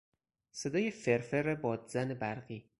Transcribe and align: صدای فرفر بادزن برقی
صدای 0.51 0.91
فرفر 0.91 1.55
بادزن 1.55 2.13
برقی 2.13 2.65